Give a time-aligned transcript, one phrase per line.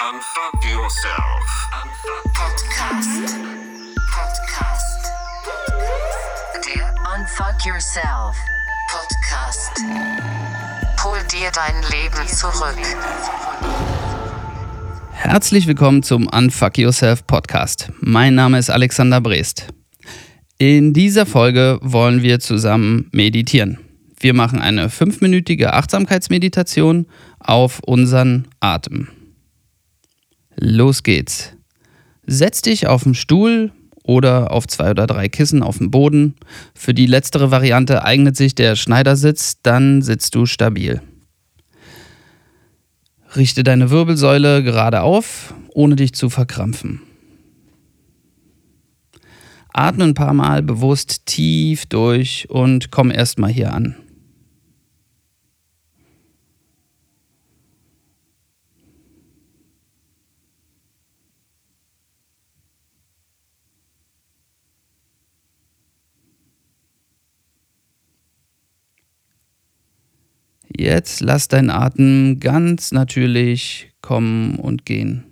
[0.00, 1.70] Unfuck yourself.
[2.32, 3.36] Podcast.
[4.14, 5.10] Podcast.
[6.54, 8.36] Der Unfuck Yourself
[8.92, 9.72] Podcast.
[11.02, 12.78] Hol dir dein Leben zurück.
[15.10, 17.90] Herzlich willkommen zum Unfuck Yourself Podcast.
[17.98, 19.66] Mein Name ist Alexander Brest.
[20.58, 23.80] In dieser Folge wollen wir zusammen meditieren.
[24.20, 27.08] Wir machen eine fünfminütige Achtsamkeitsmeditation
[27.40, 29.08] auf unseren Atem.
[30.60, 31.52] Los geht's.
[32.26, 36.34] Setz dich auf den Stuhl oder auf zwei oder drei Kissen auf dem Boden.
[36.74, 41.00] Für die letztere Variante eignet sich der Schneidersitz, dann sitzt du stabil.
[43.36, 47.02] Richte deine Wirbelsäule gerade auf, ohne dich zu verkrampfen.
[49.72, 53.94] Atme ein paar Mal bewusst tief durch und komm erstmal hier an.
[70.78, 75.24] Jetzt lass deinen Atem ganz natürlich kommen und gehen.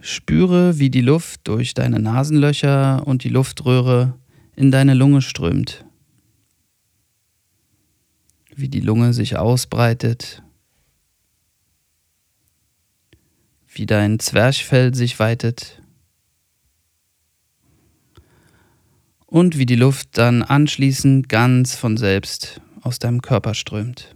[0.00, 4.20] Spüre, wie die Luft durch deine Nasenlöcher und die Luftröhre
[4.54, 5.84] in deine Lunge strömt.
[8.54, 10.44] Wie die Lunge sich ausbreitet.
[13.66, 15.82] Wie dein Zwerchfell sich weitet.
[19.26, 24.14] Und wie die Luft dann anschließend ganz von selbst aus deinem Körper strömt.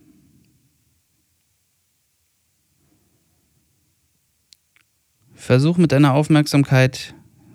[5.34, 7.14] Versuch mit deiner Aufmerksamkeit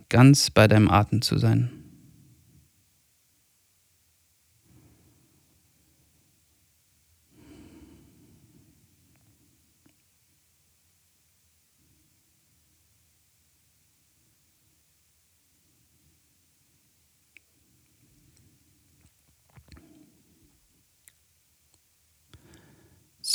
[0.09, 1.75] ganz bei deinem Atem zu sein.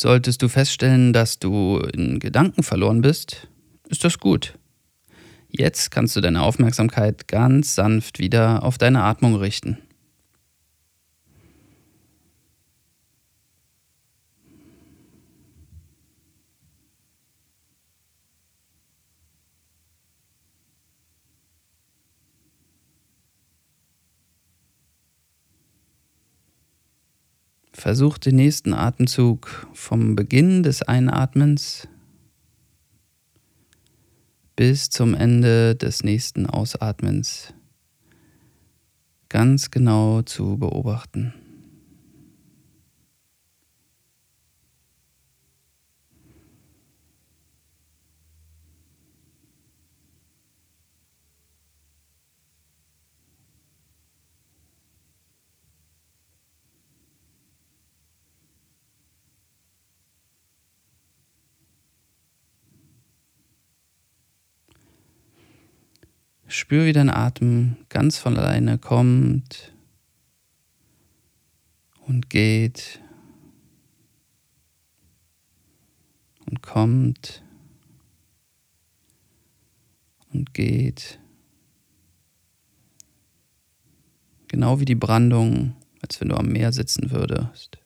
[0.03, 3.49] Solltest du feststellen, dass du in Gedanken verloren bist,
[3.91, 4.59] ist das gut.
[5.51, 9.77] Jetzt kannst du deine Aufmerksamkeit ganz sanft wieder auf deine Atmung richten.
[27.81, 31.89] Versuch den nächsten Atemzug vom Beginn des Einatmens
[34.55, 37.55] bis zum Ende des nächsten Ausatmens
[39.31, 41.33] ganz genau zu beobachten.
[66.53, 69.73] Spür, wie dein Atem ganz von alleine kommt
[72.07, 73.01] und geht
[76.47, 77.45] und kommt
[80.33, 81.21] und geht.
[84.49, 87.80] Genau wie die Brandung, als wenn du am Meer sitzen würdest.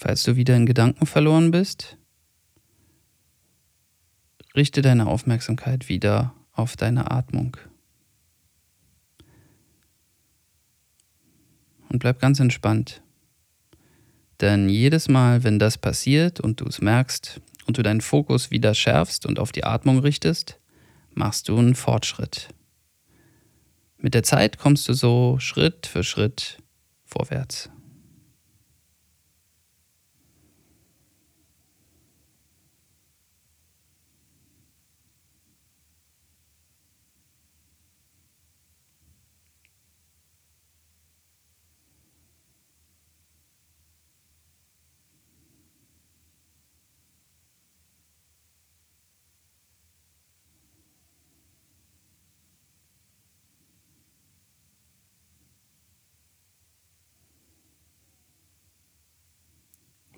[0.00, 1.96] Falls du wieder in Gedanken verloren bist,
[4.54, 7.56] richte deine Aufmerksamkeit wieder auf deine Atmung.
[11.88, 13.02] Und bleib ganz entspannt.
[14.40, 18.74] Denn jedes Mal, wenn das passiert und du es merkst und du deinen Fokus wieder
[18.74, 20.60] schärfst und auf die Atmung richtest,
[21.12, 22.50] machst du einen Fortschritt.
[23.96, 26.62] Mit der Zeit kommst du so Schritt für Schritt
[27.04, 27.68] vorwärts.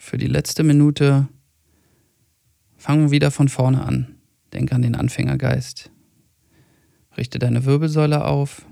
[0.01, 1.29] Für die letzte Minute
[2.79, 4.17] fangen wir wieder von vorne an.
[4.55, 5.91] Denk an den Anfängergeist.
[7.19, 8.65] Richte deine Wirbelsäule auf.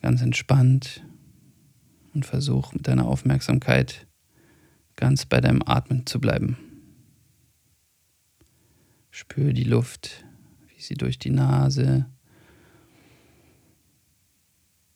[0.00, 1.04] Ganz entspannt.
[2.14, 4.06] Und versuch mit deiner Aufmerksamkeit
[4.96, 6.56] ganz bei deinem Atmen zu bleiben.
[9.10, 10.24] Spüre die Luft,
[10.68, 12.06] wie sie durch die Nase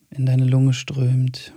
[0.08, 1.52] in deine Lunge strömt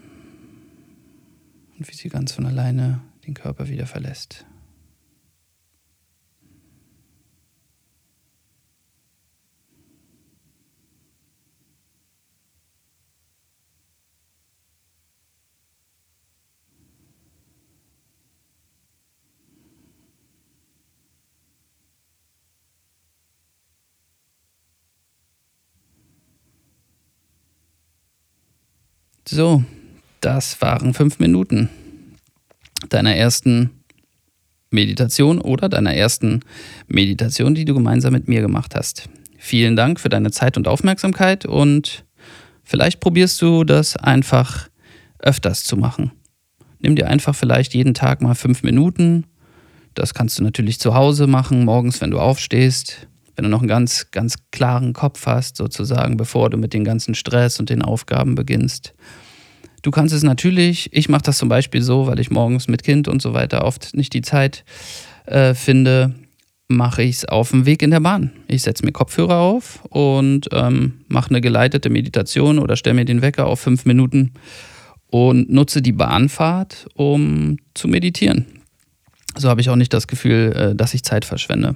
[1.79, 4.45] und wie sie ganz von alleine den Körper wieder verlässt.
[29.31, 29.63] So,
[30.21, 31.69] das waren fünf Minuten
[32.89, 33.71] deiner ersten
[34.71, 36.41] Meditation oder deiner ersten
[36.87, 39.09] Meditation, die du gemeinsam mit mir gemacht hast.
[39.37, 42.05] Vielen Dank für deine Zeit und Aufmerksamkeit und
[42.63, 44.69] vielleicht probierst du das einfach
[45.19, 46.11] öfters zu machen.
[46.79, 49.25] Nimm dir einfach vielleicht jeden Tag mal fünf Minuten.
[49.95, 53.67] Das kannst du natürlich zu Hause machen, morgens, wenn du aufstehst, wenn du noch einen
[53.67, 58.35] ganz, ganz klaren Kopf hast, sozusagen, bevor du mit den ganzen Stress und den Aufgaben
[58.35, 58.93] beginnst.
[59.81, 63.07] Du kannst es natürlich, ich mache das zum Beispiel so, weil ich morgens mit Kind
[63.07, 64.65] und so weiter oft nicht die Zeit
[65.25, 66.15] äh, finde,
[66.67, 68.31] mache ich es auf dem Weg in der Bahn.
[68.47, 73.21] Ich setze mir Kopfhörer auf und ähm, mache eine geleitete Meditation oder stelle mir den
[73.21, 74.33] Wecker auf fünf Minuten
[75.07, 78.45] und nutze die Bahnfahrt, um zu meditieren.
[79.35, 81.75] So habe ich auch nicht das Gefühl, äh, dass ich Zeit verschwende.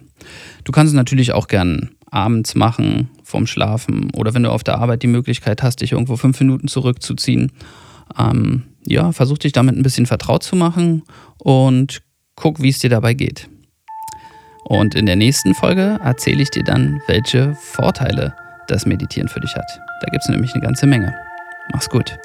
[0.64, 4.78] Du kannst es natürlich auch gern abends machen, vorm Schlafen oder wenn du auf der
[4.78, 7.52] Arbeit die Möglichkeit hast, dich irgendwo fünf Minuten zurückzuziehen
[8.18, 11.04] ähm, ja, versuch dich damit ein bisschen vertraut zu machen
[11.38, 12.02] und
[12.36, 13.50] guck, wie es dir dabei geht.
[14.66, 18.36] Und in der nächsten Folge erzähle ich dir dann, welche Vorteile
[18.68, 19.80] das Meditieren für dich hat.
[20.02, 21.14] Da gibt es nämlich eine ganze Menge.
[21.72, 22.18] Mach's gut.